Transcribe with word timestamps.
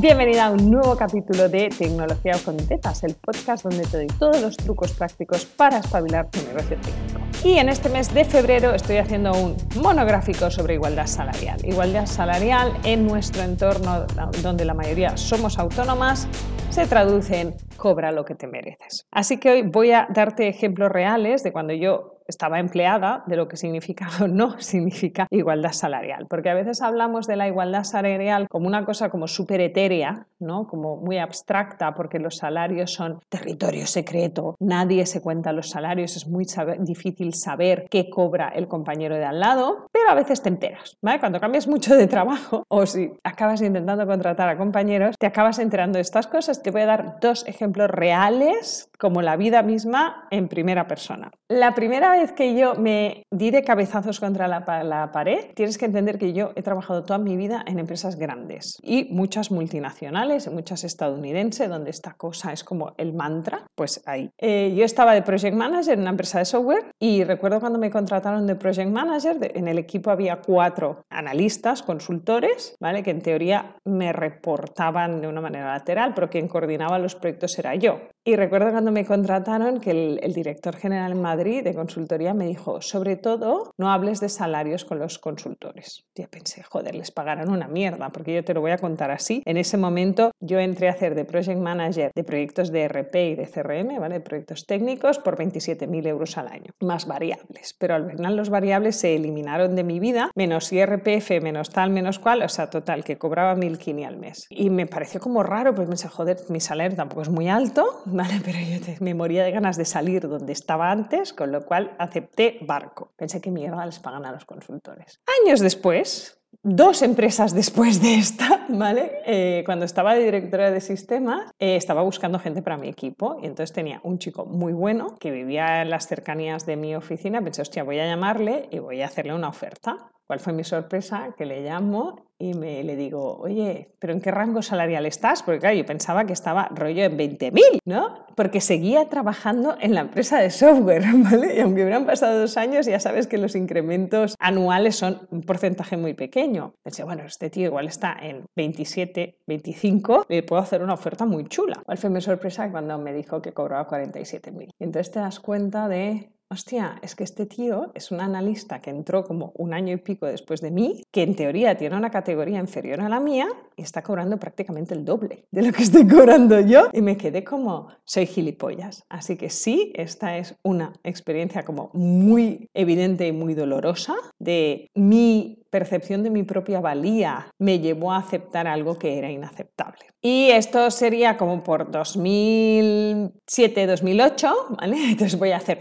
Bienvenida 0.00 0.46
a 0.46 0.50
un 0.52 0.70
nuevo 0.70 0.94
capítulo 0.94 1.48
de 1.48 1.70
Tecnología 1.76 2.34
con 2.44 2.56
Tetas, 2.56 3.02
el 3.02 3.16
podcast 3.16 3.64
donde 3.64 3.84
te 3.84 3.96
doy 3.96 4.06
todos 4.06 4.40
los 4.40 4.56
trucos 4.56 4.92
prácticos 4.92 5.44
para 5.44 5.78
espabilar 5.78 6.30
tu 6.30 6.38
negocio 6.46 6.76
técnico. 6.76 7.20
Y 7.42 7.58
en 7.58 7.68
este 7.68 7.88
mes 7.88 8.14
de 8.14 8.24
febrero 8.24 8.72
estoy 8.74 8.98
haciendo 8.98 9.32
un 9.32 9.56
monográfico 9.82 10.52
sobre 10.52 10.74
igualdad 10.74 11.06
salarial. 11.06 11.58
Igualdad 11.64 12.06
salarial 12.06 12.78
en 12.84 13.08
nuestro 13.08 13.42
entorno 13.42 14.06
donde 14.40 14.64
la 14.64 14.74
mayoría 14.74 15.16
somos 15.16 15.58
autónomas 15.58 16.28
se 16.70 16.86
traduce 16.86 17.40
en 17.40 17.56
cobra 17.76 18.12
lo 18.12 18.24
que 18.24 18.36
te 18.36 18.46
mereces. 18.46 19.04
Así 19.10 19.38
que 19.38 19.50
hoy 19.50 19.62
voy 19.62 19.90
a 19.90 20.06
darte 20.14 20.46
ejemplos 20.46 20.92
reales 20.92 21.42
de 21.42 21.50
cuando 21.50 21.72
yo 21.74 22.17
estaba 22.28 22.60
empleada 22.60 23.24
de 23.26 23.36
lo 23.36 23.48
que 23.48 23.56
significa 23.56 24.08
o 24.22 24.28
no 24.28 24.58
significa 24.60 25.26
igualdad 25.30 25.72
salarial. 25.72 26.26
Porque 26.28 26.50
a 26.50 26.54
veces 26.54 26.82
hablamos 26.82 27.26
de 27.26 27.36
la 27.36 27.48
igualdad 27.48 27.84
salarial 27.84 28.48
como 28.48 28.66
una 28.66 28.84
cosa 28.84 29.10
como 29.10 29.26
súper 29.26 29.60
etérea, 29.60 30.26
¿no? 30.38 30.66
como 30.66 30.96
muy 30.96 31.18
abstracta, 31.18 31.94
porque 31.94 32.18
los 32.18 32.36
salarios 32.36 32.92
son 32.92 33.20
territorio 33.28 33.86
secreto, 33.86 34.54
nadie 34.60 35.06
se 35.06 35.20
cuenta 35.20 35.52
los 35.52 35.70
salarios, 35.70 36.16
es 36.16 36.28
muy 36.28 36.46
difícil 36.80 37.34
saber 37.34 37.86
qué 37.90 38.08
cobra 38.08 38.48
el 38.48 38.68
compañero 38.68 39.16
de 39.16 39.24
al 39.24 39.40
lado, 39.40 39.86
pero 39.92 40.10
a 40.10 40.14
veces 40.14 40.42
te 40.42 40.48
enteras. 40.48 40.96
Cuando 41.20 41.40
cambias 41.40 41.66
mucho 41.66 41.96
de 41.96 42.06
trabajo 42.06 42.64
o 42.68 42.86
si 42.86 43.10
acabas 43.24 43.62
intentando 43.62 44.06
contratar 44.06 44.48
a 44.48 44.56
compañeros, 44.56 45.16
te 45.18 45.26
acabas 45.26 45.58
enterando 45.58 45.96
de 45.96 46.02
estas 46.02 46.26
cosas. 46.26 46.62
Te 46.62 46.70
voy 46.70 46.82
a 46.82 46.86
dar 46.86 47.16
dos 47.20 47.46
ejemplos 47.46 47.90
reales, 47.90 48.90
como 48.98 49.22
la 49.22 49.36
vida 49.36 49.62
misma, 49.62 50.26
en 50.30 50.48
primera 50.48 50.86
persona. 50.86 51.30
La 51.48 51.74
primera 51.74 52.12
vez 52.18 52.32
que 52.32 52.54
yo 52.54 52.74
me 52.74 53.22
di 53.30 53.50
de 53.50 53.62
cabezazos 53.62 54.20
contra 54.20 54.48
la, 54.48 55.10
pared, 55.12 55.52
tienes 55.54 55.78
que 55.78 55.86
entender 55.86 56.18
que 56.18 56.32
yo 56.32 56.52
he 56.56 56.62
trabajado 56.62 57.04
toda 57.04 57.18
mi 57.18 57.36
vida 57.36 57.64
en 57.66 57.78
empresas 57.78 58.16
grandes 58.16 58.78
y 58.82 59.08
muchas 59.10 59.50
multinacionales, 59.50 60.50
muchas 60.50 60.84
estadounidenses, 60.84 61.68
donde 61.68 61.90
esta 61.90 62.14
cosa 62.14 62.52
es 62.52 62.64
como 62.64 62.94
el 62.96 63.12
mantra, 63.12 63.66
pues 63.74 64.02
ahí. 64.06 64.30
Eh, 64.38 64.74
yo 64.76 64.84
estaba 64.84 65.14
de 65.14 65.22
project 65.22 65.56
manager 65.56 65.94
en 65.94 66.00
una 66.00 66.10
empresa 66.10 66.38
de 66.38 66.44
software 66.44 66.90
y 67.00 67.24
recuerdo 67.24 67.60
cuando 67.60 67.78
me 67.78 67.90
contrataron 67.90 68.46
de 68.46 68.56
project 68.56 68.90
manager, 68.90 69.52
en 69.54 69.68
el 69.68 69.78
equipo 69.78 70.10
había 70.10 70.40
cuatro 70.40 71.02
analistas, 71.10 71.82
consultores, 71.82 72.74
¿vale? 72.80 73.02
que 73.02 73.10
en 73.10 73.22
teoría 73.22 73.76
me 73.84 74.12
reportaban 74.12 75.20
de 75.20 75.28
una 75.28 75.40
manera 75.40 75.72
lateral, 75.72 76.12
pero 76.14 76.28
quien 76.28 76.48
coordinaba 76.48 76.98
los 76.98 77.14
proyectos 77.14 77.58
era 77.58 77.74
yo. 77.74 78.00
Y 78.28 78.36
recuerdo 78.36 78.72
cuando 78.72 78.92
me 78.92 79.06
contrataron 79.06 79.80
que 79.80 79.90
el, 79.90 80.34
director 80.34 80.76
general 80.76 81.12
en 81.12 81.22
Madrid 81.22 81.64
de 81.64 81.74
consultoría 81.74 82.34
me 82.34 82.46
dijo, 82.46 82.82
sobre 82.82 83.16
todo, 83.16 83.72
no 83.78 83.90
hables 83.90 84.20
de 84.20 84.28
salarios 84.28 84.84
con 84.84 84.98
los 84.98 85.18
consultores. 85.18 86.04
Ya 86.14 86.26
pensé, 86.28 86.62
joder, 86.62 86.94
les 86.94 87.10
pagarán 87.10 87.48
una 87.48 87.68
mierda, 87.68 88.10
porque 88.10 88.34
yo 88.34 88.44
te 88.44 88.52
lo 88.52 88.60
voy 88.60 88.72
a 88.72 88.76
contar 88.76 89.10
así. 89.10 89.42
En 89.46 89.56
ese 89.56 89.78
momento 89.78 90.32
yo 90.40 90.58
entré 90.58 90.88
a 90.88 90.90
hacer 90.90 91.14
de 91.14 91.24
project 91.24 91.58
manager 91.58 92.10
de 92.14 92.22
proyectos 92.22 92.70
de 92.70 92.86
RP 92.86 93.14
y 93.30 93.34
de 93.34 93.46
CRM, 93.46 93.98
¿vale? 93.98 94.20
proyectos 94.20 94.66
técnicos, 94.66 95.18
por 95.18 95.38
27.000 95.38 96.06
euros 96.06 96.36
al 96.36 96.48
año, 96.48 96.74
más 96.80 97.06
variables. 97.06 97.74
Pero 97.78 97.94
al 97.94 98.10
final 98.10 98.36
los 98.36 98.50
variables 98.50 98.96
se 98.96 99.16
eliminaron 99.16 99.74
de 99.74 99.84
mi 99.84 100.00
vida, 100.00 100.32
menos 100.34 100.70
IRPF, 100.70 101.42
menos 101.42 101.70
tal, 101.70 101.88
menos 101.88 102.18
cual, 102.18 102.42
o 102.42 102.48
sea, 102.50 102.68
total, 102.68 103.04
que 103.04 103.16
cobraba 103.16 103.56
1.500 103.56 104.06
al 104.06 104.18
mes. 104.18 104.46
Y 104.50 104.68
me 104.68 104.84
pareció 104.84 105.18
como 105.18 105.42
raro, 105.42 105.74
pues 105.74 105.88
pensé, 105.88 106.08
joder, 106.08 106.36
mi 106.50 106.60
salario 106.60 106.94
tampoco 106.94 107.22
es 107.22 107.30
muy 107.30 107.48
alto, 107.48 108.02
¿vale? 108.18 108.40
Pero 108.44 108.58
yo 108.58 108.94
me 109.00 109.14
moría 109.14 109.44
de 109.44 109.52
ganas 109.52 109.76
de 109.76 109.84
salir 109.84 110.28
donde 110.28 110.52
estaba 110.52 110.90
antes, 110.90 111.32
con 111.32 111.52
lo 111.52 111.64
cual 111.64 111.94
acepté 111.98 112.58
barco. 112.62 113.12
Pensé 113.16 113.40
que 113.40 113.50
mierda 113.50 113.86
les 113.86 114.00
pagan 114.00 114.26
a 114.26 114.32
los 114.32 114.44
consultores. 114.44 115.20
Años 115.44 115.60
después, 115.60 116.40
dos 116.62 117.02
empresas 117.02 117.54
después 117.54 118.02
de 118.02 118.16
esta, 118.16 118.66
¿vale? 118.68 119.12
Eh, 119.24 119.62
cuando 119.64 119.84
estaba 119.84 120.14
de 120.14 120.24
directora 120.24 120.70
de 120.72 120.80
sistemas, 120.80 121.52
eh, 121.60 121.76
estaba 121.76 122.02
buscando 122.02 122.40
gente 122.40 122.60
para 122.60 122.76
mi 122.76 122.88
equipo 122.88 123.38
y 123.40 123.46
entonces 123.46 123.72
tenía 123.72 124.00
un 124.02 124.18
chico 124.18 124.44
muy 124.46 124.72
bueno 124.72 125.14
que 125.20 125.30
vivía 125.30 125.82
en 125.82 125.90
las 125.90 126.08
cercanías 126.08 126.66
de 126.66 126.76
mi 126.76 126.96
oficina. 126.96 127.40
Pensé, 127.40 127.62
hostia, 127.62 127.84
voy 127.84 128.00
a 128.00 128.06
llamarle 128.06 128.68
y 128.72 128.80
voy 128.80 129.00
a 129.02 129.06
hacerle 129.06 129.34
una 129.34 129.48
oferta. 129.48 130.10
¿Cuál 130.28 130.40
fue 130.40 130.52
mi 130.52 130.62
sorpresa? 130.62 131.34
Que 131.38 131.46
le 131.46 131.62
llamo 131.62 132.28
y 132.38 132.52
me 132.52 132.84
le 132.84 132.96
digo, 132.96 133.38
oye, 133.38 133.94
¿pero 133.98 134.12
en 134.12 134.20
qué 134.20 134.30
rango 134.30 134.60
salarial 134.60 135.06
estás? 135.06 135.42
Porque 135.42 135.58
claro, 135.58 135.74
yo 135.74 135.86
pensaba 135.86 136.26
que 136.26 136.34
estaba 136.34 136.68
rollo 136.68 137.02
en 137.04 137.16
20.000, 137.16 137.78
¿no? 137.86 138.26
Porque 138.36 138.60
seguía 138.60 139.08
trabajando 139.08 139.78
en 139.80 139.94
la 139.94 140.02
empresa 140.02 140.38
de 140.38 140.50
software, 140.50 141.02
¿vale? 141.14 141.56
Y 141.56 141.60
aunque 141.60 141.80
hubieran 141.80 142.04
pasado 142.04 142.38
dos 142.38 142.58
años, 142.58 142.84
ya 142.84 143.00
sabes 143.00 143.26
que 143.26 143.38
los 143.38 143.56
incrementos 143.56 144.36
anuales 144.38 144.96
son 144.96 145.26
un 145.30 145.40
porcentaje 145.40 145.96
muy 145.96 146.12
pequeño. 146.12 146.74
Pensé, 146.82 147.04
bueno, 147.04 147.24
este 147.24 147.48
tío 147.48 147.64
igual 147.64 147.86
está 147.86 148.14
en 148.20 148.44
27, 148.54 149.38
25, 149.46 150.26
le 150.28 150.42
puedo 150.42 150.60
hacer 150.60 150.82
una 150.82 150.92
oferta 150.92 151.24
muy 151.24 151.48
chula. 151.48 151.80
¿Cuál 151.86 151.96
fue 151.96 152.10
mi 152.10 152.20
sorpresa 152.20 152.70
cuando 152.70 152.98
me 152.98 153.14
dijo 153.14 153.40
que 153.40 153.54
cobraba 153.54 153.88
47.000? 153.88 154.72
Entonces 154.78 155.10
te 155.10 155.20
das 155.20 155.40
cuenta 155.40 155.88
de 155.88 156.37
hostia, 156.50 156.98
es 157.02 157.14
que 157.14 157.24
este 157.24 157.46
tío 157.46 157.90
es 157.94 158.10
un 158.10 158.20
analista 158.20 158.80
que 158.80 158.90
entró 158.90 159.24
como 159.24 159.52
un 159.56 159.74
año 159.74 159.92
y 159.92 159.98
pico 159.98 160.26
después 160.26 160.60
de 160.60 160.70
mí, 160.70 161.02
que 161.10 161.22
en 161.22 161.34
teoría 161.34 161.76
tiene 161.76 161.96
una 161.96 162.10
categoría 162.10 162.58
inferior 162.58 163.00
a 163.00 163.08
la 163.08 163.20
mía 163.20 163.46
y 163.76 163.82
está 163.82 164.02
cobrando 164.02 164.38
prácticamente 164.38 164.94
el 164.94 165.04
doble 165.04 165.44
de 165.50 165.62
lo 165.62 165.72
que 165.72 165.82
estoy 165.82 166.06
cobrando 166.08 166.60
yo. 166.60 166.88
Y 166.92 167.02
me 167.02 167.16
quedé 167.16 167.44
como, 167.44 167.88
soy 168.04 168.26
gilipollas. 168.26 169.04
Así 169.08 169.36
que 169.36 169.50
sí, 169.50 169.92
esta 169.94 170.38
es 170.38 170.56
una 170.62 170.94
experiencia 171.04 171.64
como 171.64 171.90
muy 171.92 172.68
evidente 172.74 173.26
y 173.26 173.32
muy 173.32 173.54
dolorosa 173.54 174.14
de 174.38 174.90
mi 174.94 175.57
percepción 175.70 176.22
de 176.22 176.30
mi 176.30 176.42
propia 176.42 176.80
valía 176.80 177.46
me 177.58 177.80
llevó 177.80 178.12
a 178.12 178.18
aceptar 178.18 178.66
algo 178.66 178.98
que 178.98 179.18
era 179.18 179.30
inaceptable. 179.30 180.08
Y 180.20 180.50
esto 180.50 180.90
sería 180.90 181.36
como 181.36 181.62
por 181.62 181.92
2007-2008, 181.92 184.76
¿vale? 184.80 184.96
Entonces 185.10 185.38
voy 185.38 185.52
a 185.52 185.58
hacer 185.58 185.78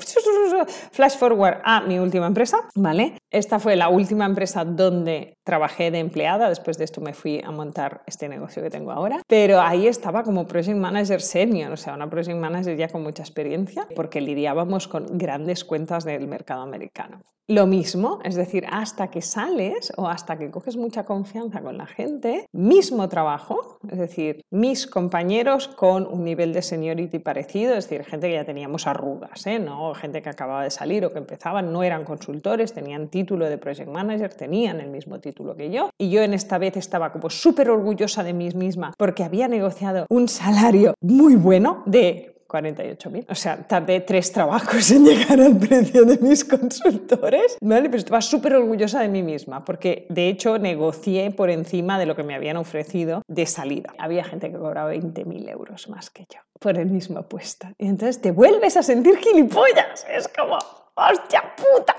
flash 0.92 1.18
forward 1.18 1.62
a 1.64 1.82
mi 1.82 1.98
última 1.98 2.28
empresa, 2.28 2.60
¿vale? 2.76 3.18
Esta 3.32 3.58
fue 3.60 3.76
la 3.76 3.90
última 3.90 4.26
empresa 4.26 4.64
donde 4.64 5.34
trabajé 5.44 5.90
de 5.92 6.00
empleada, 6.00 6.48
después 6.50 6.78
de 6.78 6.86
esto 6.86 7.02
me 7.02 7.14
fui 7.14 7.42
a 7.44 7.50
montar 7.52 8.04
este 8.06 8.30
negocio 8.30 8.62
que 8.62 8.70
tengo 8.70 8.92
ahora, 8.92 9.24
pero 9.28 9.60
ahí 9.60 9.88
estaba 9.88 10.22
como 10.24 10.46
project 10.46 10.78
manager 10.78 11.20
senior, 11.22 11.72
o 11.72 11.78
sea, 11.78 11.96
una 11.96 12.08
project 12.10 12.38
manager 12.38 12.78
ya 12.78 12.90
con 12.90 13.02
mucha 13.04 13.24
experiencia, 13.24 13.88
porque 13.96 14.22
lidiábamos 14.22 14.88
con 14.88 15.18
grandes 15.18 15.66
cuentas 15.66 16.06
del 16.06 16.28
mercado 16.28 16.62
americano. 16.62 17.24
Lo 17.50 17.66
mismo, 17.66 18.20
es 18.26 18.36
decir, 18.36 18.66
hasta 18.70 19.10
que 19.10 19.22
sales 19.22 19.77
o 19.98 20.08
hasta 20.08 20.38
que 20.38 20.50
coges 20.50 20.76
mucha 20.76 21.06
confianza 21.06 21.62
con 21.62 21.78
la 21.78 21.86
gente, 21.86 22.48
mismo 22.52 23.08
trabajo, 23.10 23.78
es 23.90 24.00
decir, 24.00 24.42
mis 24.52 24.88
compañeros 24.88 25.68
con 25.68 26.08
un 26.08 26.24
nivel 26.24 26.54
de 26.54 26.62
seniority 26.62 27.20
parecido, 27.20 27.76
es 27.76 27.88
decir, 27.88 28.06
gente 28.06 28.28
que 28.28 28.34
ya 28.34 28.46
teníamos 28.46 28.88
arrugas, 28.88 29.46
¿eh? 29.46 29.60
¿no? 29.60 29.94
gente 29.94 30.22
que 30.22 30.30
acababa 30.30 30.64
de 30.64 30.72
salir 30.72 31.06
o 31.06 31.12
que 31.12 31.20
empezaban, 31.20 31.72
no 31.72 31.84
eran 31.84 32.04
consultores, 32.04 32.74
tenían 32.74 33.10
título 33.10 33.50
de 33.50 33.58
project 33.58 33.90
manager, 33.90 34.34
tenían 34.34 34.80
el 34.80 34.90
mismo 34.90 35.20
título 35.20 35.56
que 35.56 35.70
yo, 35.70 35.90
y 35.98 36.10
yo 36.10 36.22
en 36.22 36.34
esta 36.34 36.58
vez 36.58 36.78
estaba 36.78 37.12
como 37.12 37.30
súper 37.30 37.70
orgullosa 37.70 38.24
de 38.24 38.34
mí 38.34 38.48
misma 38.56 38.94
porque 38.98 39.24
había 39.24 39.48
negociado 39.48 40.06
un 40.10 40.28
salario 40.28 40.94
muy 41.02 41.36
bueno 41.36 41.84
de 41.86 42.37
48.000. 42.48 43.26
O 43.30 43.36
sea, 43.36 43.58
tardé 43.68 44.00
tres 44.02 44.32
trabajos 44.32 44.92
en 44.92 45.06
llegar 45.06 45.40
al 45.40 45.58
precio 45.58 46.06
de 46.06 46.18
mis 46.20 46.46
consultores, 46.46 47.58
¿vale? 47.62 47.90
Pero 47.90 47.98
estaba 47.98 48.22
súper 48.22 48.56
orgullosa 48.56 49.02
de 49.02 49.08
mí 49.08 49.24
misma, 49.24 49.66
porque 49.66 50.06
de 50.10 50.30
hecho 50.30 50.58
negocié 50.58 51.32
por 51.32 51.50
encima 51.50 52.00
de 52.00 52.06
lo 52.06 52.16
que 52.16 52.24
me 52.24 52.36
habían 52.36 52.58
ofrecido 52.58 53.22
de 53.28 53.46
salida. 53.46 53.94
Había 53.98 54.24
gente 54.24 54.52
que 54.52 54.58
cobraba 54.58 54.94
20.000 54.94 55.50
euros 55.50 55.90
más 55.90 56.10
que 56.10 56.26
yo 56.34 56.40
por 56.60 56.78
el 56.78 56.88
mismo 56.88 57.24
puesto. 57.24 57.68
Y 57.78 57.88
entonces 57.88 58.22
te 58.22 58.32
vuelves 58.32 58.78
a 58.78 58.84
sentir 58.84 59.18
gilipollas. 59.18 60.06
Es 60.10 60.28
como, 60.28 60.58
¡hostia 60.96 61.44
puta! 61.56 61.96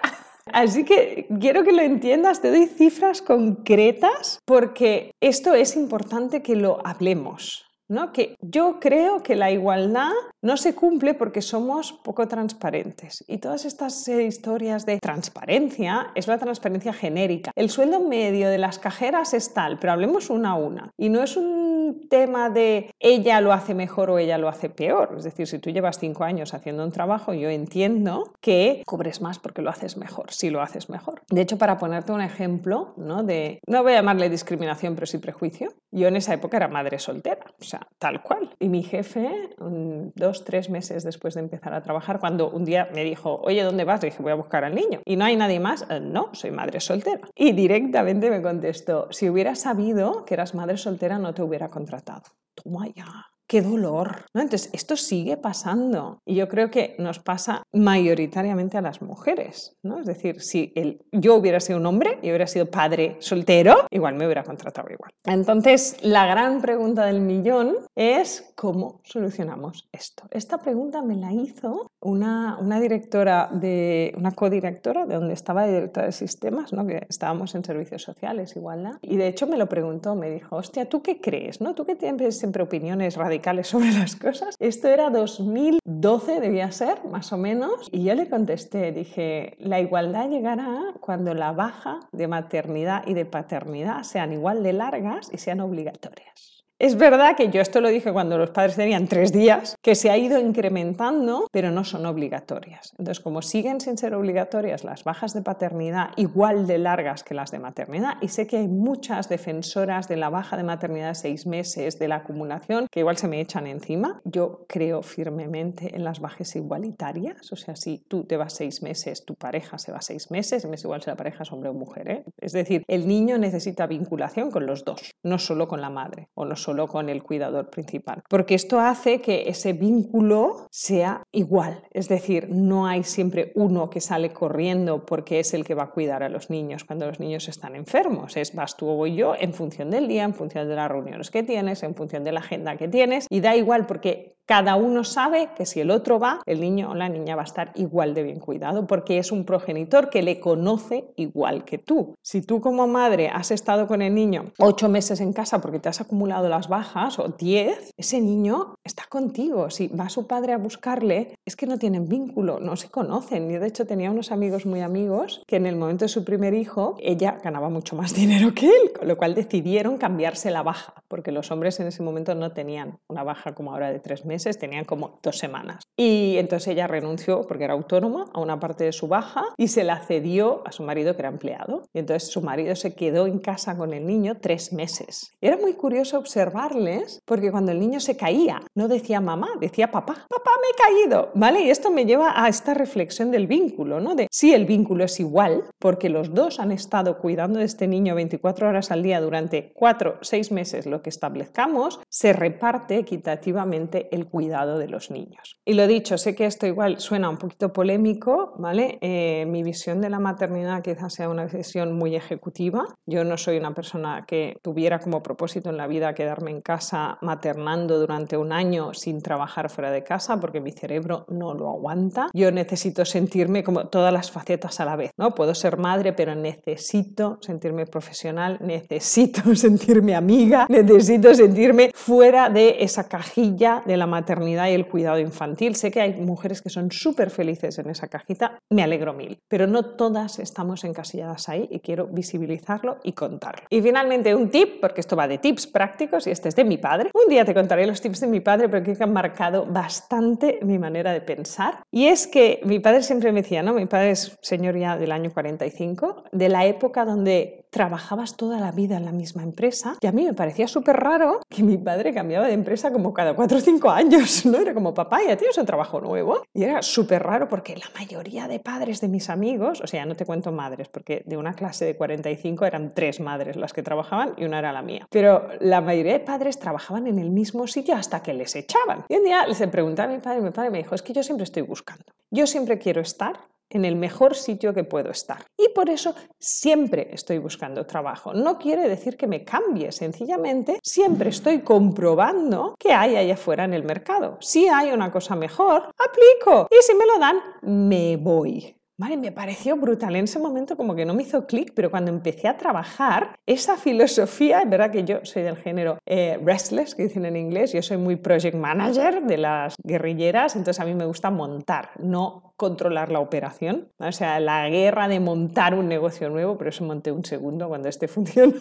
Así 0.52 0.84
que 0.84 1.26
quiero 1.40 1.62
que 1.62 1.72
lo 1.72 1.82
entiendas, 1.82 2.40
te 2.40 2.50
doy 2.50 2.66
cifras 2.66 3.22
concretas 3.22 4.40
porque 4.44 5.12
esto 5.20 5.54
es 5.54 5.76
importante 5.76 6.42
que 6.42 6.56
lo 6.56 6.78
hablemos. 6.86 7.64
¿no? 7.88 8.12
Que 8.12 8.36
yo 8.40 8.78
creo 8.80 9.22
que 9.22 9.34
la 9.34 9.50
igualdad 9.50 10.12
no 10.42 10.56
se 10.56 10.74
cumple 10.74 11.14
porque 11.14 11.42
somos 11.42 11.92
poco 11.92 12.28
transparentes. 12.28 13.24
Y 13.26 13.38
todas 13.38 13.64
estas 13.64 14.06
eh, 14.08 14.24
historias 14.24 14.86
de 14.86 14.98
transparencia 14.98 16.10
es 16.14 16.28
la 16.28 16.38
transparencia 16.38 16.92
genérica. 16.92 17.50
El 17.54 17.70
sueldo 17.70 18.00
medio 18.00 18.48
de 18.48 18.58
las 18.58 18.78
cajeras 18.78 19.34
es 19.34 19.52
tal, 19.54 19.78
pero 19.78 19.92
hablemos 19.92 20.30
una 20.30 20.50
a 20.50 20.54
una. 20.54 20.90
Y 20.96 21.08
no 21.08 21.22
es 21.22 21.36
un 21.36 22.06
tema 22.10 22.50
de 22.50 22.90
ella 22.98 23.40
lo 23.40 23.52
hace 23.52 23.74
mejor 23.74 24.10
o 24.10 24.18
ella 24.18 24.38
lo 24.38 24.48
hace 24.48 24.68
peor. 24.68 25.14
Es 25.16 25.24
decir, 25.24 25.46
si 25.46 25.58
tú 25.58 25.70
llevas 25.70 25.98
cinco 25.98 26.24
años 26.24 26.54
haciendo 26.54 26.84
un 26.84 26.92
trabajo, 26.92 27.34
yo 27.34 27.48
entiendo 27.48 28.32
que 28.40 28.82
cobres 28.86 29.20
más 29.20 29.38
porque 29.38 29.62
lo 29.62 29.70
haces 29.70 29.96
mejor, 29.96 30.32
si 30.32 30.50
lo 30.50 30.62
haces 30.62 30.88
mejor. 30.90 31.22
De 31.30 31.40
hecho, 31.40 31.58
para 31.58 31.78
ponerte 31.78 32.12
un 32.12 32.20
ejemplo, 32.20 32.94
¿no? 32.96 33.18
No 33.66 33.82
voy 33.82 33.92
a 33.92 33.96
llamarle 33.96 34.30
discriminación, 34.30 34.94
pero 34.94 35.06
sí 35.06 35.18
prejuicio, 35.18 35.72
yo 35.90 36.08
en 36.08 36.16
esa 36.16 36.34
época 36.34 36.56
era 36.56 36.68
madre 36.68 36.98
soltera, 36.98 37.52
o 37.60 37.64
sea, 37.64 37.86
tal 37.98 38.22
cual. 38.22 38.54
Y 38.58 38.68
mi 38.68 38.82
jefe, 38.82 39.50
dos 39.58 40.27
dos, 40.28 40.44
tres 40.44 40.68
meses 40.68 41.04
después 41.04 41.34
de 41.34 41.40
empezar 41.40 41.72
a 41.74 41.82
trabajar, 41.82 42.20
cuando 42.20 42.50
un 42.50 42.64
día 42.64 42.88
me 42.94 43.02
dijo, 43.02 43.40
oye, 43.42 43.62
¿dónde 43.62 43.84
vas? 43.84 44.00
dije, 44.00 44.22
voy 44.22 44.32
a 44.32 44.34
buscar 44.34 44.64
al 44.64 44.74
niño. 44.74 45.00
¿Y 45.04 45.16
no 45.16 45.24
hay 45.24 45.36
nadie 45.36 45.60
más? 45.60 45.86
Eh, 45.88 46.00
no, 46.00 46.30
soy 46.32 46.50
madre 46.50 46.80
soltera. 46.80 47.28
Y 47.34 47.52
directamente 47.52 48.30
me 48.30 48.42
contestó, 48.42 49.08
si 49.10 49.28
hubiera 49.28 49.54
sabido 49.54 50.24
que 50.24 50.34
eras 50.34 50.54
madre 50.54 50.76
soltera, 50.76 51.18
no 51.18 51.32
te 51.32 51.42
hubiera 51.42 51.68
contratado. 51.68 52.22
Toma 52.54 52.88
ya 52.88 53.27
qué 53.48 53.62
dolor. 53.62 54.26
¿no? 54.34 54.42
Entonces, 54.42 54.70
esto 54.72 54.96
sigue 54.96 55.36
pasando 55.36 56.20
y 56.24 56.36
yo 56.36 56.48
creo 56.48 56.70
que 56.70 56.94
nos 56.98 57.18
pasa 57.18 57.62
mayoritariamente 57.72 58.76
a 58.76 58.82
las 58.82 59.02
mujeres. 59.02 59.76
¿no? 59.82 59.98
Es 59.98 60.06
decir, 60.06 60.40
si 60.40 60.72
el, 60.76 61.02
yo 61.10 61.34
hubiera 61.34 61.58
sido 61.58 61.78
un 61.78 61.86
hombre 61.86 62.18
y 62.22 62.28
hubiera 62.28 62.46
sido 62.46 62.70
padre 62.70 63.16
soltero, 63.20 63.86
igual 63.90 64.14
me 64.14 64.26
hubiera 64.26 64.44
contratado 64.44 64.88
igual. 64.90 65.10
Entonces, 65.24 65.96
la 66.02 66.26
gran 66.26 66.60
pregunta 66.60 67.06
del 67.06 67.20
millón 67.20 67.76
es 67.96 68.52
cómo 68.54 69.00
solucionamos 69.04 69.88
esto. 69.92 70.24
Esta 70.30 70.58
pregunta 70.58 71.02
me 71.02 71.16
la 71.16 71.32
hizo 71.32 71.90
una, 72.00 72.58
una 72.60 72.80
directora 72.80 73.48
de, 73.50 74.12
una 74.16 74.32
codirectora 74.32 75.06
de 75.06 75.14
donde 75.14 75.34
estaba 75.34 75.66
directora 75.66 76.06
de 76.06 76.12
sistemas, 76.12 76.72
¿no? 76.72 76.86
que 76.86 77.06
estábamos 77.08 77.54
en 77.54 77.64
servicios 77.64 78.02
sociales 78.02 78.54
igual, 78.56 78.98
y 79.00 79.16
de 79.16 79.26
hecho 79.26 79.46
me 79.46 79.56
lo 79.56 79.68
preguntó, 79.68 80.14
me 80.14 80.30
dijo, 80.30 80.56
hostia, 80.56 80.88
¿tú 80.88 81.02
qué 81.02 81.20
crees? 81.20 81.60
¿no? 81.60 81.74
¿Tú 81.74 81.84
que 81.84 81.96
tienes 81.96 82.38
siempre 82.38 82.62
opiniones 82.62 83.16
radicales? 83.16 83.37
sobre 83.62 83.92
las 83.92 84.16
cosas. 84.16 84.56
Esto 84.58 84.88
era 84.88 85.10
2012, 85.10 86.40
debía 86.40 86.70
ser, 86.72 87.04
más 87.04 87.32
o 87.32 87.38
menos, 87.38 87.88
y 87.92 88.04
yo 88.04 88.14
le 88.14 88.28
contesté, 88.28 88.92
dije, 88.92 89.56
la 89.58 89.80
igualdad 89.80 90.28
llegará 90.28 90.92
cuando 91.00 91.34
la 91.34 91.52
baja 91.52 92.00
de 92.12 92.28
maternidad 92.28 93.06
y 93.06 93.14
de 93.14 93.24
paternidad 93.24 94.02
sean 94.02 94.32
igual 94.32 94.62
de 94.62 94.72
largas 94.72 95.30
y 95.32 95.38
sean 95.38 95.60
obligatorias. 95.60 96.57
Es 96.80 96.96
verdad 96.96 97.36
que 97.36 97.50
yo 97.50 97.60
esto 97.60 97.80
lo 97.80 97.88
dije 97.88 98.12
cuando 98.12 98.38
los 98.38 98.50
padres 98.50 98.76
tenían 98.76 99.08
tres 99.08 99.32
días, 99.32 99.74
que 99.82 99.96
se 99.96 100.10
ha 100.10 100.16
ido 100.16 100.38
incrementando, 100.38 101.48
pero 101.50 101.72
no 101.72 101.82
son 101.82 102.06
obligatorias. 102.06 102.92
Entonces, 102.96 103.18
como 103.18 103.42
siguen 103.42 103.80
sin 103.80 103.98
ser 103.98 104.14
obligatorias 104.14 104.84
las 104.84 105.02
bajas 105.02 105.34
de 105.34 105.42
paternidad 105.42 106.10
igual 106.14 106.68
de 106.68 106.78
largas 106.78 107.24
que 107.24 107.34
las 107.34 107.50
de 107.50 107.58
maternidad, 107.58 108.14
y 108.20 108.28
sé 108.28 108.46
que 108.46 108.58
hay 108.58 108.68
muchas 108.68 109.28
defensoras 109.28 110.06
de 110.06 110.18
la 110.18 110.30
baja 110.30 110.56
de 110.56 110.62
maternidad 110.62 111.08
de 111.08 111.14
seis 111.16 111.48
meses, 111.48 111.98
de 111.98 112.06
la 112.06 112.16
acumulación, 112.16 112.86
que 112.92 113.00
igual 113.00 113.16
se 113.16 113.26
me 113.26 113.40
echan 113.40 113.66
encima, 113.66 114.20
yo 114.22 114.64
creo 114.68 115.02
firmemente 115.02 115.96
en 115.96 116.04
las 116.04 116.20
bajas 116.20 116.54
igualitarias. 116.54 117.52
O 117.52 117.56
sea, 117.56 117.74
si 117.74 118.04
tú 118.06 118.22
te 118.22 118.36
vas 118.36 118.52
seis 118.52 118.84
meses, 118.84 119.24
tu 119.24 119.34
pareja 119.34 119.78
se 119.78 119.90
va 119.90 120.00
seis 120.00 120.30
meses, 120.30 120.64
es 120.64 120.84
igual 120.84 121.02
si 121.02 121.10
la 121.10 121.16
pareja 121.16 121.42
es 121.42 121.50
hombre 121.50 121.70
o 121.70 121.74
mujer. 121.74 122.08
¿eh? 122.08 122.24
Es 122.40 122.52
decir, 122.52 122.84
el 122.86 123.08
niño 123.08 123.36
necesita 123.36 123.88
vinculación 123.88 124.52
con 124.52 124.64
los 124.64 124.84
dos, 124.84 125.10
no 125.24 125.40
solo 125.40 125.66
con 125.66 125.80
la 125.80 125.90
madre 125.90 126.28
o 126.34 126.44
no 126.44 126.54
solo 126.54 126.67
con 126.86 127.08
el 127.08 127.22
cuidador 127.22 127.70
principal. 127.70 128.22
Porque 128.28 128.54
esto 128.54 128.80
hace 128.80 129.20
que 129.20 129.48
ese 129.48 129.72
vínculo 129.72 130.66
sea 130.70 131.22
igual. 131.32 131.82
Es 131.90 132.08
decir, 132.08 132.48
no 132.50 132.86
hay 132.86 133.02
siempre 133.04 133.52
uno 133.54 133.90
que 133.90 134.00
sale 134.00 134.32
corriendo 134.32 135.04
porque 135.06 135.40
es 135.40 135.54
el 135.54 135.64
que 135.64 135.74
va 135.74 135.84
a 135.84 135.90
cuidar 135.90 136.22
a 136.22 136.28
los 136.28 136.50
niños 136.50 136.84
cuando 136.84 137.06
los 137.06 137.20
niños 137.20 137.48
están 137.48 137.74
enfermos. 137.74 138.36
Es 138.36 138.54
vas 138.54 138.76
tú 138.76 138.88
o 138.88 138.96
voy 138.96 139.16
yo 139.16 139.34
en 139.38 139.52
función 139.52 139.90
del 139.90 140.08
día, 140.08 140.24
en 140.24 140.34
función 140.34 140.68
de 140.68 140.74
las 140.74 140.90
reuniones 140.90 141.30
que 141.30 141.42
tienes, 141.42 141.82
en 141.82 141.94
función 141.94 142.24
de 142.24 142.32
la 142.32 142.40
agenda 142.40 142.76
que 142.76 142.88
tienes. 142.88 143.26
Y 143.30 143.40
da 143.40 143.56
igual 143.56 143.86
porque 143.86 144.37
cada 144.48 144.76
uno 144.76 145.04
sabe 145.04 145.50
que 145.54 145.66
si 145.66 145.78
el 145.80 145.90
otro 145.90 146.18
va, 146.18 146.40
el 146.46 146.62
niño 146.62 146.92
o 146.92 146.94
la 146.94 147.10
niña 147.10 147.36
va 147.36 147.42
a 147.42 147.44
estar 147.44 147.70
igual 147.74 148.14
de 148.14 148.22
bien 148.22 148.40
cuidado 148.40 148.86
porque 148.86 149.18
es 149.18 149.30
un 149.30 149.44
progenitor 149.44 150.08
que 150.08 150.22
le 150.22 150.40
conoce 150.40 151.12
igual 151.16 151.66
que 151.66 151.76
tú. 151.76 152.14
Si 152.22 152.40
tú 152.40 152.62
como 152.62 152.86
madre 152.86 153.28
has 153.28 153.50
estado 153.50 153.86
con 153.86 154.00
el 154.00 154.14
niño 154.14 154.52
ocho 154.58 154.88
meses 154.88 155.20
en 155.20 155.34
casa 155.34 155.60
porque 155.60 155.80
te 155.80 155.90
has 155.90 156.00
acumulado 156.00 156.48
las 156.48 156.66
bajas 156.66 157.18
o 157.18 157.28
diez, 157.28 157.92
ese 157.98 158.22
niño 158.22 158.76
está 158.84 159.04
contigo. 159.10 159.68
Si 159.68 159.88
va 159.88 160.08
su 160.08 160.26
padre 160.26 160.54
a 160.54 160.58
buscarle, 160.58 161.36
es 161.44 161.54
que 161.54 161.66
no 161.66 161.76
tienen 161.76 162.08
vínculo, 162.08 162.58
no 162.58 162.76
se 162.76 162.88
conocen. 162.88 163.50
Yo 163.50 163.60
de 163.60 163.66
hecho 163.66 163.86
tenía 163.86 164.10
unos 164.10 164.32
amigos 164.32 164.64
muy 164.64 164.80
amigos 164.80 165.42
que 165.46 165.56
en 165.56 165.66
el 165.66 165.76
momento 165.76 166.06
de 166.06 166.08
su 166.08 166.24
primer 166.24 166.54
hijo, 166.54 166.96
ella 167.02 167.36
ganaba 167.44 167.68
mucho 167.68 167.96
más 167.96 168.14
dinero 168.14 168.54
que 168.54 168.68
él, 168.68 168.92
con 168.98 169.08
lo 169.08 169.18
cual 169.18 169.34
decidieron 169.34 169.98
cambiarse 169.98 170.50
la 170.50 170.62
baja, 170.62 170.94
porque 171.06 171.32
los 171.32 171.50
hombres 171.50 171.78
en 171.80 171.88
ese 171.88 172.02
momento 172.02 172.34
no 172.34 172.52
tenían 172.52 172.98
una 173.08 173.22
baja 173.24 173.54
como 173.54 173.74
ahora 173.74 173.92
de 173.92 173.98
tres 173.98 174.24
meses 174.24 174.37
tenían 174.58 174.84
como 174.84 175.18
dos 175.22 175.38
semanas. 175.38 175.82
Y 175.96 176.36
entonces 176.38 176.68
ella 176.68 176.86
renunció, 176.86 177.42
porque 177.46 177.64
era 177.64 177.74
autónoma, 177.74 178.26
a 178.32 178.40
una 178.40 178.58
parte 178.60 178.84
de 178.84 178.92
su 178.92 179.08
baja 179.08 179.44
y 179.56 179.68
se 179.68 179.84
la 179.84 180.00
cedió 180.00 180.62
a 180.66 180.72
su 180.72 180.82
marido, 180.82 181.14
que 181.14 181.22
era 181.22 181.28
empleado. 181.28 181.82
Y 181.92 181.98
entonces 181.98 182.30
su 182.30 182.40
marido 182.42 182.74
se 182.76 182.94
quedó 182.94 183.26
en 183.26 183.38
casa 183.38 183.76
con 183.76 183.92
el 183.92 184.06
niño 184.06 184.36
tres 184.40 184.72
meses. 184.72 185.32
Era 185.40 185.56
muy 185.56 185.74
curioso 185.74 186.18
observarles, 186.18 187.20
porque 187.24 187.50
cuando 187.50 187.72
el 187.72 187.80
niño 187.80 188.00
se 188.00 188.16
caía, 188.16 188.60
no 188.74 188.88
decía 188.88 189.20
mamá, 189.20 189.48
decía 189.60 189.90
papá, 189.90 190.14
papá 190.28 190.50
me 190.60 190.68
he 190.68 191.04
caído, 191.04 191.30
¿vale? 191.34 191.62
Y 191.62 191.70
esto 191.70 191.90
me 191.90 192.04
lleva 192.04 192.42
a 192.42 192.48
esta 192.48 192.74
reflexión 192.74 193.30
del 193.30 193.46
vínculo, 193.46 194.00
¿no? 194.00 194.14
De 194.14 194.28
si 194.30 194.52
el 194.52 194.66
vínculo 194.66 195.04
es 195.04 195.18
igual, 195.20 195.64
porque 195.78 196.08
los 196.08 196.34
dos 196.34 196.60
han 196.60 196.72
estado 196.72 197.18
cuidando 197.18 197.58
de 197.58 197.64
este 197.64 197.86
niño 197.88 198.14
24 198.14 198.68
horas 198.68 198.90
al 198.90 199.02
día 199.02 199.20
durante 199.20 199.72
cuatro, 199.74 200.18
seis 200.22 200.52
meses, 200.52 200.86
lo 200.86 201.02
que 201.02 201.10
establezcamos, 201.10 202.00
se 202.08 202.32
reparte 202.32 202.96
equitativamente 202.98 204.08
el 204.12 204.27
cuidado 204.28 204.78
de 204.78 204.88
los 204.88 205.10
niños. 205.10 205.56
Y 205.64 205.74
lo 205.74 205.86
dicho, 205.86 206.18
sé 206.18 206.34
que 206.34 206.46
esto 206.46 206.66
igual 206.66 207.00
suena 207.00 207.28
un 207.28 207.36
poquito 207.36 207.72
polémico, 207.72 208.54
¿vale? 208.58 208.98
Eh, 209.00 209.44
mi 209.46 209.62
visión 209.62 210.00
de 210.00 210.10
la 210.10 210.18
maternidad 210.18 210.82
quizás 210.82 211.14
sea 211.14 211.28
una 211.28 211.46
visión 211.46 211.96
muy 211.96 212.16
ejecutiva. 212.16 212.86
Yo 213.06 213.24
no 213.24 213.36
soy 213.36 213.56
una 213.58 213.74
persona 213.74 214.24
que 214.26 214.56
tuviera 214.62 214.98
como 214.98 215.22
propósito 215.22 215.70
en 215.70 215.76
la 215.76 215.86
vida 215.86 216.14
quedarme 216.14 216.50
en 216.50 216.60
casa 216.60 217.18
maternando 217.22 217.98
durante 217.98 218.36
un 218.36 218.52
año 218.52 218.94
sin 218.94 219.20
trabajar 219.20 219.70
fuera 219.70 219.90
de 219.90 220.04
casa 220.04 220.38
porque 220.40 220.60
mi 220.60 220.72
cerebro 220.72 221.26
no 221.28 221.54
lo 221.54 221.68
aguanta. 221.68 222.28
Yo 222.32 222.50
necesito 222.50 223.04
sentirme 223.04 223.62
como 223.62 223.88
todas 223.88 224.12
las 224.12 224.30
facetas 224.30 224.80
a 224.80 224.84
la 224.84 224.96
vez, 224.96 225.10
¿no? 225.16 225.34
Puedo 225.34 225.54
ser 225.54 225.78
madre, 225.78 226.12
pero 226.12 226.34
necesito 226.34 227.38
sentirme 227.40 227.86
profesional, 227.86 228.58
necesito 228.60 229.42
sentirme 229.54 230.14
amiga, 230.14 230.66
necesito 230.68 231.34
sentirme 231.34 231.90
fuera 231.94 232.48
de 232.50 232.76
esa 232.80 233.08
cajilla 233.08 233.82
de 233.86 233.96
la 233.96 234.06
maternidad 234.06 234.17
maternidad 234.18 234.68
y 234.68 234.72
el 234.72 234.88
cuidado 234.88 235.18
infantil. 235.18 235.74
Sé 235.76 235.90
que 235.90 236.00
hay 236.00 236.14
mujeres 236.20 236.60
que 236.60 236.70
son 236.70 236.90
súper 236.90 237.30
felices 237.30 237.78
en 237.78 237.90
esa 237.90 238.08
cajita, 238.08 238.58
me 238.70 238.82
alegro 238.82 239.12
mil, 239.14 239.38
pero 239.48 239.66
no 239.66 239.84
todas 239.96 240.38
estamos 240.38 240.84
encasilladas 240.84 241.48
ahí 241.48 241.68
y 241.70 241.80
quiero 241.80 242.06
visibilizarlo 242.08 242.98
y 243.04 243.12
contarlo. 243.12 243.66
Y 243.70 243.80
finalmente 243.80 244.34
un 244.34 244.50
tip, 244.50 244.80
porque 244.80 245.00
esto 245.00 245.16
va 245.16 245.28
de 245.28 245.38
tips 245.38 245.66
prácticos 245.68 246.26
y 246.26 246.30
este 246.30 246.48
es 246.48 246.56
de 246.56 246.64
mi 246.64 246.78
padre. 246.78 247.10
Un 247.14 247.30
día 247.30 247.44
te 247.44 247.54
contaré 247.54 247.86
los 247.86 248.00
tips 248.00 248.20
de 248.20 248.26
mi 248.26 248.40
padre, 248.40 248.68
pero 248.68 248.82
que 248.82 248.96
han 249.02 249.12
marcado 249.12 249.66
bastante 249.66 250.58
mi 250.62 250.78
manera 250.78 251.12
de 251.12 251.20
pensar. 251.20 251.82
Y 251.90 252.06
es 252.06 252.26
que 252.26 252.60
mi 252.64 252.80
padre 252.80 253.02
siempre 253.02 253.32
me 253.32 253.42
decía, 253.42 253.62
¿no? 253.62 253.72
Mi 253.72 253.86
padre 253.86 254.10
es 254.10 254.36
señor 254.42 254.76
ya 254.76 254.96
del 254.96 255.12
año 255.12 255.30
45, 255.32 256.24
de 256.32 256.48
la 256.48 256.66
época 256.66 257.04
donde 257.04 257.67
trabajabas 257.70 258.36
toda 258.36 258.58
la 258.58 258.72
vida 258.72 258.96
en 258.96 259.04
la 259.04 259.12
misma 259.12 259.42
empresa 259.42 259.96
y 260.00 260.06
a 260.06 260.12
mí 260.12 260.24
me 260.24 260.34
parecía 260.34 260.68
súper 260.68 260.96
raro 260.96 261.40
que 261.48 261.62
mi 261.62 261.78
padre 261.78 262.12
cambiaba 262.12 262.46
de 262.46 262.52
empresa 262.52 262.92
como 262.92 263.12
cada 263.12 263.34
4 263.34 263.58
o 263.58 263.60
5 263.60 263.90
años, 263.90 264.46
¿no? 264.46 264.58
Era 264.58 264.74
como, 264.74 264.94
papá, 264.94 265.20
ya 265.26 265.36
tienes 265.36 265.56
un 265.58 265.66
trabajo 265.66 266.00
nuevo. 266.00 266.42
Y 266.54 266.62
era 266.64 266.82
súper 266.82 267.22
raro 267.22 267.48
porque 267.48 267.76
la 267.76 267.86
mayoría 267.98 268.48
de 268.48 268.60
padres 268.60 269.00
de 269.00 269.08
mis 269.08 269.30
amigos, 269.30 269.80
o 269.80 269.86
sea, 269.86 270.06
no 270.06 270.14
te 270.14 270.24
cuento 270.24 270.52
madres, 270.52 270.88
porque 270.88 271.22
de 271.26 271.36
una 271.36 271.54
clase 271.54 271.84
de 271.84 271.96
45 271.96 272.64
eran 272.64 272.94
tres 272.94 273.20
madres 273.20 273.56
las 273.56 273.72
que 273.72 273.82
trabajaban 273.82 274.34
y 274.36 274.44
una 274.44 274.58
era 274.58 274.72
la 274.72 274.82
mía. 274.82 275.06
Pero 275.10 275.48
la 275.60 275.80
mayoría 275.80 276.14
de 276.14 276.20
padres 276.20 276.58
trabajaban 276.58 277.06
en 277.06 277.18
el 277.18 277.30
mismo 277.30 277.66
sitio 277.66 277.94
hasta 277.94 278.22
que 278.22 278.34
les 278.34 278.54
echaban. 278.56 279.04
Y 279.08 279.16
un 279.16 279.24
día 279.24 279.46
les 279.46 279.58
pregunté 279.68 280.02
a 280.02 280.06
mi 280.06 280.18
padre 280.18 280.38
y 280.38 280.42
mi 280.42 280.50
padre 280.50 280.70
me 280.70 280.78
dijo, 280.78 280.94
es 280.94 281.02
que 281.02 281.12
yo 281.12 281.22
siempre 281.22 281.44
estoy 281.44 281.62
buscando. 281.62 282.04
Yo 282.30 282.46
siempre 282.46 282.78
quiero 282.78 283.00
estar 283.00 283.40
en 283.70 283.84
el 283.84 283.96
mejor 283.96 284.34
sitio 284.34 284.72
que 284.74 284.84
puedo 284.84 285.10
estar. 285.10 285.44
Y 285.56 285.68
por 285.70 285.90
eso 285.90 286.14
siempre 286.38 287.08
estoy 287.12 287.38
buscando 287.38 287.86
trabajo. 287.86 288.32
No 288.32 288.58
quiere 288.58 288.88
decir 288.88 289.16
que 289.16 289.26
me 289.26 289.44
cambie, 289.44 289.92
sencillamente 289.92 290.80
siempre 290.82 291.30
estoy 291.30 291.60
comprobando 291.60 292.74
qué 292.78 292.92
hay 292.92 293.16
allá 293.16 293.34
afuera 293.34 293.64
en 293.64 293.74
el 293.74 293.84
mercado. 293.84 294.38
Si 294.40 294.68
hay 294.68 294.90
una 294.90 295.10
cosa 295.10 295.36
mejor, 295.36 295.92
aplico. 295.98 296.68
Y 296.70 296.82
si 296.82 296.94
me 296.94 297.06
lo 297.06 297.18
dan, 297.18 297.40
me 297.62 298.16
voy. 298.16 298.77
Vale, 299.00 299.16
me 299.16 299.30
pareció 299.30 299.76
brutal. 299.76 300.16
En 300.16 300.24
ese 300.24 300.40
momento 300.40 300.76
como 300.76 300.96
que 300.96 301.04
no 301.04 301.14
me 301.14 301.22
hizo 301.22 301.46
clic, 301.46 301.72
pero 301.72 301.88
cuando 301.88 302.10
empecé 302.10 302.48
a 302.48 302.56
trabajar, 302.56 303.38
esa 303.46 303.76
filosofía, 303.76 304.60
es 304.60 304.68
verdad 304.68 304.90
que 304.90 305.04
yo 305.04 305.20
soy 305.22 305.42
del 305.42 305.56
género 305.56 305.98
eh, 306.04 306.36
restless, 306.44 306.96
que 306.96 307.04
dicen 307.04 307.24
en 307.24 307.36
inglés, 307.36 307.72
yo 307.72 307.80
soy 307.80 307.96
muy 307.96 308.16
project 308.16 308.56
manager 308.56 309.22
de 309.22 309.36
las 309.36 309.76
guerrilleras, 309.84 310.56
entonces 310.56 310.80
a 310.80 310.84
mí 310.84 310.94
me 310.94 311.06
gusta 311.06 311.30
montar, 311.30 311.90
no 312.00 312.54
controlar 312.56 313.12
la 313.12 313.20
operación. 313.20 313.88
O 314.00 314.10
sea, 314.10 314.40
la 314.40 314.68
guerra 314.68 315.06
de 315.06 315.20
montar 315.20 315.74
un 315.74 315.86
negocio 315.86 316.28
nuevo, 316.28 316.58
pero 316.58 316.70
eso 316.70 316.82
monté 316.82 317.12
un 317.12 317.24
segundo 317.24 317.68
cuando 317.68 317.88
este 317.88 318.08
funciona, 318.08 318.58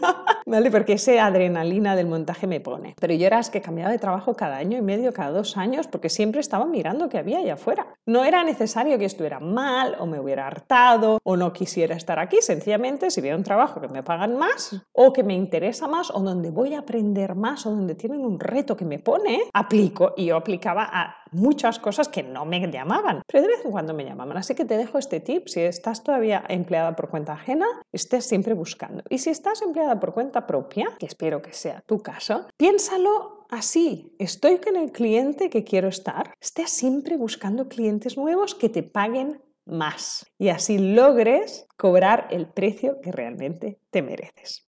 ¿vale? 0.47 0.71
Porque 0.71 0.93
esa 0.93 1.25
adrenalina 1.25 1.95
del 1.95 2.07
montaje 2.07 2.47
me 2.47 2.59
pone. 2.59 2.95
Pero 2.99 3.13
yo 3.13 3.27
era 3.27 3.37
que 3.51 3.61
cambiaba 3.61 3.91
de 3.91 3.99
trabajo 3.99 4.33
cada 4.33 4.57
año 4.57 4.77
y 4.77 4.81
medio, 4.81 5.13
cada 5.13 5.31
dos 5.31 5.57
años, 5.57 5.87
porque 5.87 6.09
siempre 6.09 6.41
estaba 6.41 6.65
mirando 6.65 7.07
qué 7.07 7.19
había 7.19 7.37
allá 7.37 7.53
afuera. 7.53 7.87
No 8.07 8.25
era 8.25 8.43
necesario 8.43 8.97
que 8.97 9.05
estuviera 9.05 9.39
mal 9.39 9.95
o 9.99 10.07
me 10.07 10.19
hubiera 10.19 10.47
hartado 10.47 11.19
o 11.23 11.37
no 11.37 11.53
quisiera 11.53 11.95
estar 11.95 12.19
aquí, 12.19 12.37
sencillamente 12.41 13.11
si 13.11 13.21
hubiera 13.21 13.37
un 13.37 13.43
trabajo 13.43 13.79
que 13.79 13.87
me 13.89 14.01
pagan 14.01 14.37
más 14.37 14.75
o 14.91 15.13
que 15.13 15.23
me 15.23 15.35
interesa 15.35 15.87
más 15.87 16.09
o 16.09 16.19
donde 16.19 16.49
voy 16.49 16.73
a 16.73 16.79
aprender 16.79 17.35
más 17.35 17.65
o 17.65 17.71
donde 17.71 17.95
tienen 17.95 18.21
un 18.21 18.39
reto 18.39 18.75
que 18.75 18.85
me 18.85 18.99
pone, 18.99 19.43
aplico 19.53 20.13
y 20.17 20.25
yo 20.25 20.37
aplicaba 20.37 20.89
a 20.91 21.15
muchas 21.31 21.79
cosas 21.79 22.07
que 22.07 22.23
no 22.23 22.45
me 22.45 22.59
llamaban, 22.71 23.21
pero 23.27 23.41
de 23.41 23.49
vez 23.49 23.65
en 23.65 23.71
cuando 23.71 23.93
me 23.93 24.05
llamaban. 24.05 24.37
Así 24.37 24.55
que 24.55 24.65
te 24.65 24.77
dejo 24.77 24.97
este 24.97 25.19
tip. 25.19 25.47
Si 25.47 25.61
estás 25.61 26.03
todavía 26.03 26.43
empleada 26.47 26.95
por 26.95 27.09
cuenta 27.09 27.33
ajena, 27.33 27.65
estés 27.91 28.25
siempre 28.25 28.53
buscando. 28.53 29.03
Y 29.09 29.19
si 29.19 29.29
estás 29.29 29.61
empleada 29.61 29.99
por 29.99 30.13
cuenta 30.13 30.47
propia, 30.47 30.89
que 30.99 31.05
espero 31.05 31.41
que 31.41 31.53
sea 31.53 31.81
tu 31.85 31.99
caso, 31.99 32.47
piénsalo 32.57 33.45
así. 33.49 34.15
Estoy 34.19 34.57
con 34.59 34.75
el 34.75 34.91
cliente 34.91 35.49
que 35.49 35.63
quiero 35.63 35.87
estar. 35.87 36.33
Estés 36.39 36.69
siempre 36.69 37.17
buscando 37.17 37.67
clientes 37.67 38.17
nuevos 38.17 38.55
que 38.55 38.69
te 38.69 38.83
paguen 38.83 39.41
más 39.65 40.25
y 40.37 40.49
así 40.49 40.77
logres 40.77 41.67
cobrar 41.75 42.27
el 42.31 42.47
precio 42.47 42.99
que 43.01 43.11
realmente 43.11 43.79
te 43.91 44.01
mereces. 44.01 44.66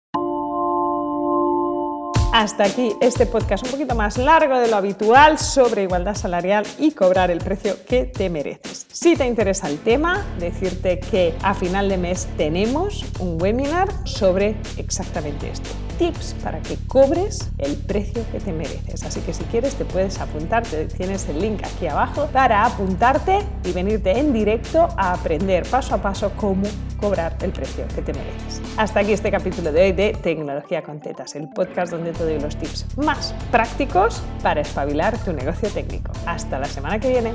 Hasta 2.32 2.66
aquí 2.66 2.94
este 3.02 3.26
podcast 3.26 3.66
un 3.66 3.72
poquito 3.72 3.96
más 3.96 4.20
largo 4.20 4.60
de 4.60 4.68
lo 4.68 4.76
habitual 4.76 5.40
sobre 5.40 5.84
igualdad 5.84 6.14
salarial 6.14 6.64
y 6.78 6.92
cobrar 6.92 7.32
el 7.32 7.40
precio 7.40 7.84
que 7.88 8.06
te 8.06 8.30
mereces. 8.30 8.86
Si 8.92 9.16
te 9.16 9.26
interesa 9.26 9.68
el 9.68 9.80
tema, 9.80 10.24
decirte 10.38 11.00
que 11.00 11.34
a 11.42 11.56
final 11.56 11.90
de 11.90 11.98
mes 11.98 12.28
tenemos 12.38 13.04
un 13.20 13.42
webinar 13.42 13.88
sobre 14.06 14.56
exactamente 14.78 15.50
esto. 15.50 15.72
Tips 16.00 16.34
para 16.42 16.60
que 16.62 16.78
cobres 16.88 17.52
el 17.58 17.76
precio 17.76 18.24
que 18.32 18.40
te 18.40 18.54
mereces. 18.54 19.04
Así 19.04 19.20
que 19.20 19.34
si 19.34 19.44
quieres 19.44 19.76
te 19.76 19.84
puedes 19.84 20.20
apuntar, 20.20 20.64
tienes 20.64 21.28
el 21.28 21.42
link 21.42 21.62
aquí 21.64 21.88
abajo 21.88 22.28
para 22.32 22.66
apuntarte 22.66 23.40
y 23.66 23.74
venirte 23.74 24.18
en 24.18 24.32
directo 24.32 24.88
a 24.96 25.14
aprender 25.14 25.68
paso 25.70 25.94
a 25.96 26.02
paso 26.02 26.32
cómo 26.38 26.64
cobrar 27.02 27.36
el 27.42 27.52
precio 27.52 27.86
que 27.94 28.02
te 28.02 28.14
mereces. 28.14 28.62
Hasta 28.78 29.02
aquí 29.02 29.12
este 29.12 29.30
capítulo 29.30 29.74
de 29.74 29.82
hoy 29.82 29.92
de 29.92 30.14
Tecnología 30.14 30.82
con 30.84 31.02
Tetas, 31.02 31.36
el 31.36 31.50
podcast 31.50 31.92
donde 31.92 32.14
te 32.14 32.24
doy 32.24 32.40
los 32.40 32.56
tips 32.56 32.98
más 32.98 33.36
prácticos 33.52 34.22
para 34.42 34.62
espabilar 34.62 35.18
tu 35.24 35.34
negocio 35.34 35.70
técnico. 35.70 36.14
Hasta 36.26 36.60
la 36.60 36.66
semana 36.66 36.98
que 36.98 37.10
viene. 37.10 37.34